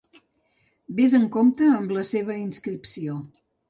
Vés 1.01 1.15
amb 1.19 1.31
compte 1.37 1.71
amb 1.77 1.97
la 2.01 2.09
seva 2.15 2.43
inscripció. 2.43 3.25